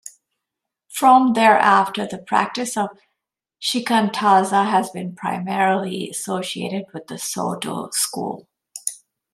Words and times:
From 0.89 1.33
thereafter 1.33 2.07
the 2.07 2.17
practice 2.17 2.75
of 2.75 2.89
shikantaza 3.61 4.67
has 4.67 4.89
been 4.89 5.13
primarily 5.15 6.09
associated 6.09 6.85
with 6.91 7.05
the 7.05 7.19
Soto 7.19 7.91
school. 7.91 8.49